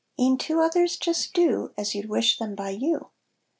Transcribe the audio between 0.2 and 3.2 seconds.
to others just do As you'd wish them by you.